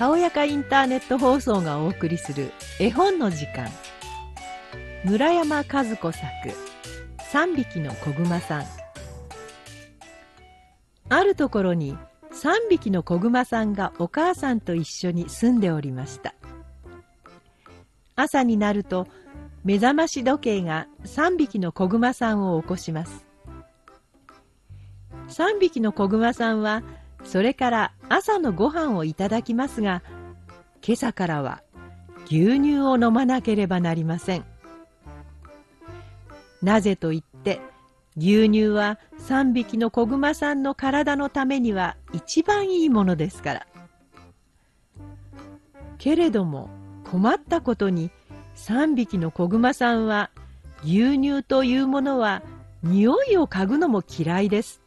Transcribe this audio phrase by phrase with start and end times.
[0.00, 3.68] たおやかインターネット放送がお送りする絵本の時間。
[5.04, 6.24] 村山和子作
[7.30, 8.64] 「3匹の子熊さん」
[11.10, 11.98] あるところに
[12.32, 16.34] 3匹の子熊さんがお母さんと一緒に住んでおりました。
[18.16, 19.06] 朝になると
[19.64, 23.26] 目覚まし時計が3匹の子熊さんを起こします。
[25.28, 26.82] 3匹の子熊さんは
[27.24, 30.02] それから朝のご飯をいただきますが
[30.86, 31.62] 今朝からは
[32.26, 34.44] 牛乳を飲まなければなりません。
[36.62, 37.60] なぜと言って
[38.16, 43.66] 牛乳は3匹の子熊さんの体のためには一番いいものですから。
[45.98, 46.70] けれども
[47.04, 48.10] 困ったことに
[48.56, 50.30] 3匹の子熊さんは
[50.82, 52.42] 牛乳というものは
[52.82, 54.80] 匂いを嗅ぐのも嫌いです。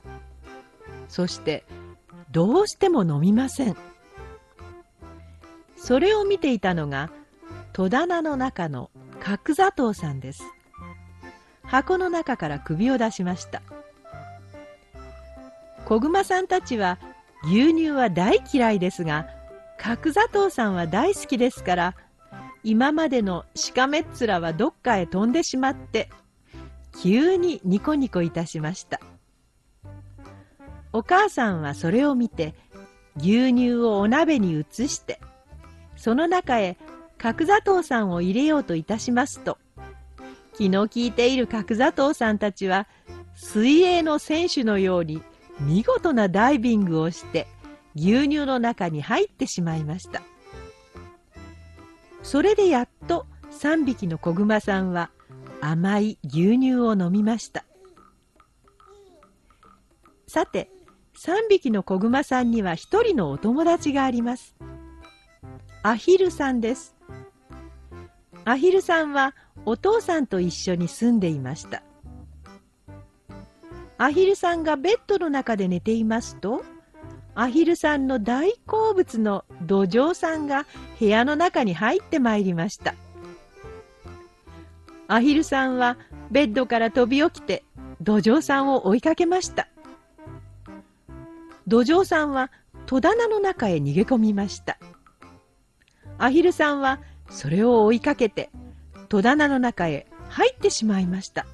[1.07, 1.65] そして
[2.33, 3.77] どうしても飲みません。
[5.77, 7.11] それを見ていたのが
[7.73, 10.43] 戸棚の中の角砂糖さんです。
[11.61, 13.61] 箱の中から首を出しました。
[15.85, 16.97] 子熊さんたちは
[17.45, 19.27] 牛乳は大嫌いですが
[19.77, 21.95] 角砂糖さんは大好きですから
[22.63, 26.09] 今までのしかめっ面はどっかへ飛んでしまって
[27.01, 28.99] 急にニコニコいたしました。
[30.93, 32.53] お母さんはそれを見て
[33.17, 35.19] 牛乳をお鍋に移して
[35.95, 36.77] その中へ
[37.17, 39.57] 角砂糖さんを入れようといたしますと
[40.55, 42.87] 気の利いている角砂糖さんたちは
[43.33, 45.21] 水泳の選手のように
[45.59, 47.47] 見事なダイビングをして
[47.95, 50.21] 牛乳の中に入ってしまいました。
[52.23, 55.11] それでやっと3匹の子熊さんは
[55.61, 57.65] 甘い牛乳を飲みました。
[60.27, 60.69] さて
[61.15, 64.55] 3匹の子熊さんには1人のお友達があります。
[65.83, 66.95] アヒルさんです。
[68.45, 69.35] アヒルさんは
[69.65, 71.83] お父さんと一緒に住んでいました。
[73.97, 76.63] アヒルさんがベッドの中で寝ていますと
[77.35, 80.65] アヒルさんの大好物のドジョウさんが
[80.99, 82.95] 部屋の中に入ってまいりました。
[85.07, 85.97] アヒルさんは
[86.31, 87.63] ベッドから飛び起きて
[88.01, 89.67] ドジョウさんを追いかけました。
[91.67, 92.51] ドジョウさんは
[92.85, 94.77] 戸棚の中へ逃げ込みました。
[96.17, 98.49] アヒルさんはそれを追いかけて
[99.09, 101.45] 戸棚の中へ入ってしまいました。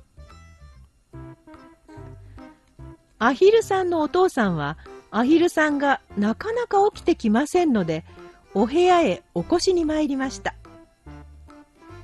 [3.19, 4.77] アヒルさんのお父さんは
[5.11, 8.05] アヒルさんがなかなか起きてきませんので
[8.53, 10.55] お部屋へ起こしに参りました。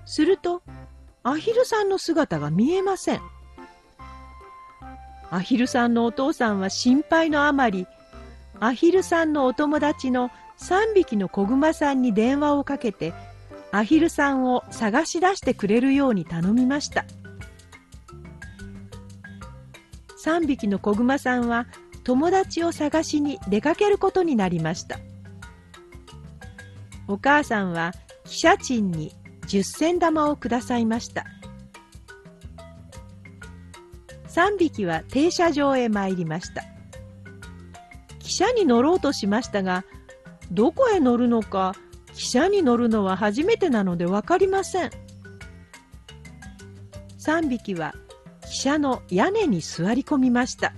[0.05, 0.61] すると
[1.23, 3.21] アヒルさんの姿が見えません。
[5.31, 7.87] アヒルさんのお父さんは心配のあまり
[8.59, 10.29] アヒルさんのお友達の
[10.59, 13.13] 3匹の子熊さんに電話をかけて
[13.71, 17.05] アヒルさんを探し出してくれるように頼みました。
[20.23, 21.67] 3匹の子熊さんは
[22.03, 24.97] 友達を探しに出かけることになりました。
[27.07, 27.91] お母さんは
[28.25, 29.11] 汽車賃に
[29.47, 31.25] 10銭玉をくださいました。
[34.29, 36.63] 3匹は停車場へ参りました。
[38.35, 39.85] 車に乗ろうとしましたが
[40.51, 41.73] どこへ乗るのか
[42.13, 44.91] 汽車に乗るのは初めてなので分かりません。
[47.19, 47.95] 3匹は
[48.41, 50.73] 汽車の屋根に座り込みました。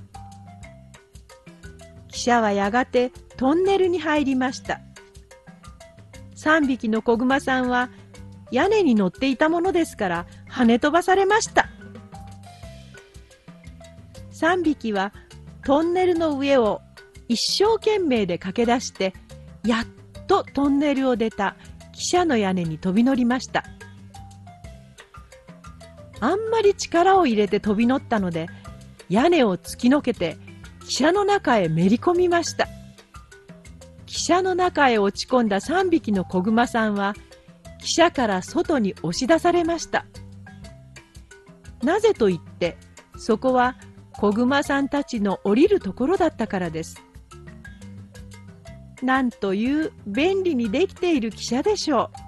[2.10, 4.80] 汽車はやがてトンネルに入りました。
[6.36, 7.90] 3匹の子熊さんは
[8.52, 11.70] 屋根に乗っていたものですから跳ね飛ばされました。
[14.32, 15.12] 3匹は
[15.66, 16.82] トンネルの上を
[17.28, 19.14] 一生懸命で駆け出して
[19.66, 19.86] やっ
[20.28, 21.56] とトンネルを出た
[21.94, 23.64] 汽車の屋根に飛び乗りました。
[26.20, 28.48] あんまり力を入れて飛び乗ったので
[29.10, 30.38] 屋根を突きのけて
[30.82, 32.68] 汽車の中へめり込みました。
[34.06, 37.14] 汽車の中へ落ち込んだ3匹の子熊さんは
[37.82, 40.06] 汽車から外に押し出されました。
[41.84, 42.78] なぜと言って
[43.18, 43.76] そこは
[44.14, 47.04] 子熊さんたちの降りるところだったからです。
[49.02, 52.28] なんという便利にできている汽車でしょう。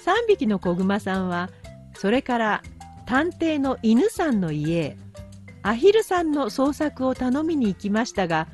[0.00, 1.50] 3匹の子熊さんは
[1.94, 2.62] それから
[3.06, 4.96] 探偵の犬さんの家へ。
[5.62, 8.46] アヒルさんの捜索を頼みに行きましたが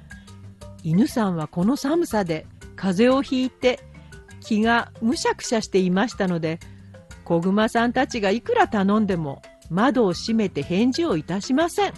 [0.83, 3.79] 犬さんはこの寒さで風邪をひいて
[4.41, 6.59] 気がむしゃくしゃしていましたので
[7.25, 11.93] 子熊さんたちがいくら頼んでも窓を閉めて返事をいたしません。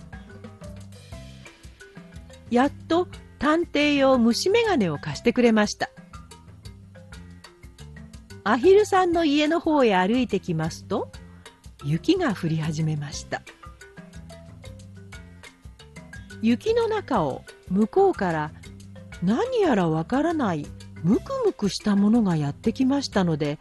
[2.51, 3.09] やっと
[3.39, 5.91] 探偵用虫眼鏡を貸してくれました。
[8.45, 11.11] アヒルさんの家の方へ歩いてきますと、
[11.85, 13.43] 雪が降り始めました。
[16.43, 18.53] 雪の中を向こうから
[19.23, 20.67] 何やらわからない
[21.03, 23.59] ムクムクしたものがやってきましたので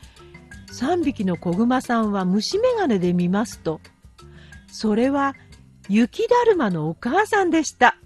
[0.72, 3.80] 3匹の子熊さんは虫眼鏡で見ますと
[4.72, 5.36] それは
[5.88, 7.98] 雪だるまのお母さんでした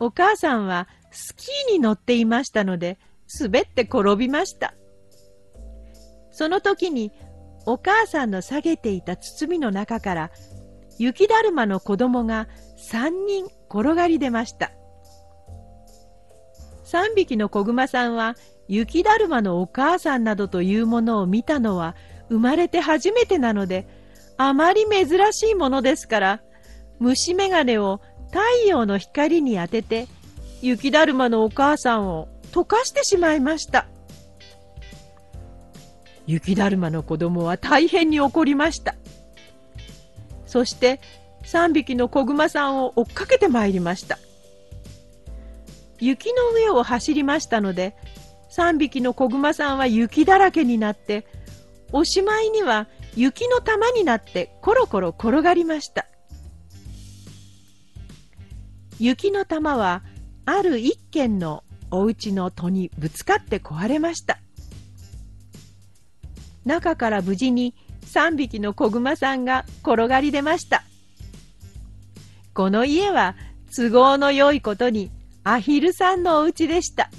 [0.00, 2.98] お母さんはスキーに乗っていましたので
[3.38, 4.74] 滑って転びました
[6.30, 7.12] その時に
[7.66, 10.30] お母さんの下げていた包みの中から
[10.98, 14.72] 雪だるまの子供が3人転がり出ました。
[16.84, 18.36] 3匹の子熊さんは
[18.68, 21.96] 雪だるまのお母さんなどというものを見たのは
[22.28, 23.86] 生まれて初めてなので、
[24.36, 26.42] あまり珍しいものですから、
[26.98, 30.06] 虫眼鏡を太陽の光に当てて、
[30.62, 33.86] 雪だるまのお母さんを溶かしてしまいました。
[36.26, 38.94] 雪だるまの子供は大変に怒りました。
[40.46, 41.00] そして
[41.44, 44.18] 3匹の子熊さんを追っかけてまいりました。
[45.98, 47.96] 雪の上を走りましたので、
[48.50, 51.26] 3匹の子熊さんは雪だらけになって、
[51.92, 52.86] おしまいには
[53.16, 56.06] 雪の玉になってコロコロ転がりました。
[59.00, 60.02] 雪の玉は
[60.44, 64.38] ある一軒のお家の戸にぶつかって壊れました。
[66.66, 70.84] 中から無事に3匹の子熊さんが転がり出ました。
[72.52, 73.36] この家は
[73.74, 75.10] 都合の良いことに
[75.44, 77.10] アヒルさんのお家でした。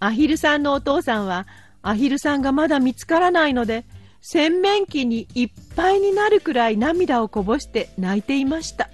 [0.00, 1.46] アヒルさんのお父さんは
[1.80, 3.86] アヒルさんがまだ見つからないので
[4.20, 8.90] 洗面器にいっぱいになるくらい涙をこぼして泣いていました。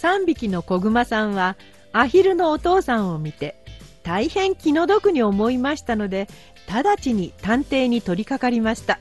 [0.00, 1.58] 3匹の子熊さんは
[1.92, 3.54] アヒルのお父さんを見て
[4.02, 6.26] 大変気の毒に思いましたので
[6.66, 8.98] 直ちに探偵に取り掛かりました。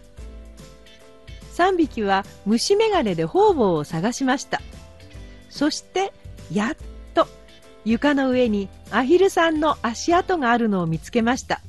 [1.55, 4.61] 3匹は虫眼鏡で方々を探しました。
[5.49, 6.11] そして
[6.51, 6.75] やっ
[7.13, 7.27] と
[7.85, 11.61] 床の上にアヒルさんの足跡があるのを見つけました。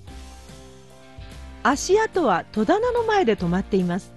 [1.62, 4.11] 足跡は戸棚の前で止まっています。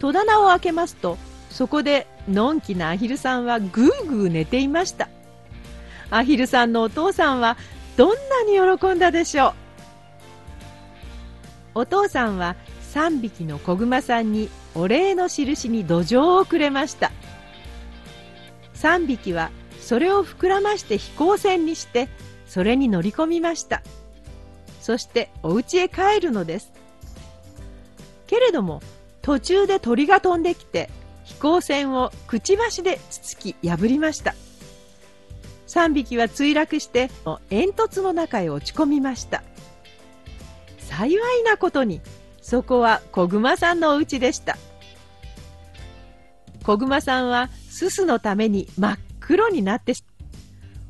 [0.00, 1.18] 戸棚を開けますと
[1.50, 5.08] そこでのんきなアヒルさんはぐーぐー寝ていました。
[6.10, 7.56] アヒルさんのお父さんは
[7.96, 9.52] どんなに喜んだでしょう。
[11.74, 12.56] お父さんは
[12.94, 17.12] 3匹の子熊さんにお礼の印に土壌をくれました。
[18.74, 19.50] 3匹は
[19.80, 22.08] それを膨らまして飛行船にして
[22.46, 23.82] それに乗り込みました。
[24.80, 26.72] そしてお家へ帰るのです。
[28.26, 28.80] けれども
[29.22, 30.88] 途中で鳥が飛んできて
[31.30, 34.34] 飛行船をくちばしでつつき破りました。
[35.68, 37.10] 3匹は墜落して
[37.48, 39.42] 煙突の中へ落ち込みました。
[40.78, 42.00] 幸いなことに
[42.42, 44.58] そこは子熊さんのお家でした。
[46.64, 49.94] 子熊さんはすすのために真っ黒になって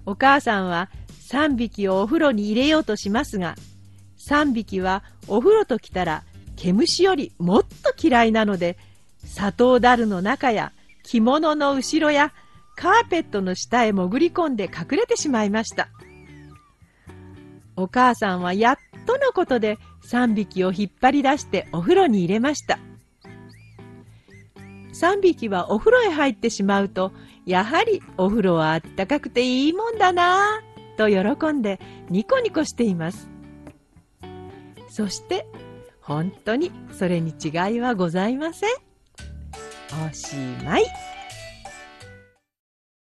[0.06, 0.90] お母さんは
[1.28, 3.54] 3匹をお風呂に入れようとしますが
[4.18, 6.24] 3匹はお風呂ときたら
[6.56, 8.76] 毛虫よりもっと嫌いなので
[9.24, 10.72] 砂糖だるの中や
[11.02, 12.32] 着物の後ろや
[12.76, 15.88] カーペットの下へ潜り込んで隠れてしまいました。
[17.76, 22.78] お母さんはやっとのことで3匹を引っ張り出してお風呂に入れました。
[24.92, 27.12] 3匹はお風呂へ入ってしまうと、
[27.46, 33.28] やはりお風呂はあったかくていいもんだなぁと喜んでニコニコしています。
[34.90, 35.46] そして
[36.00, 38.89] 本当にそれに違いはございません。
[39.92, 40.84] おしまい。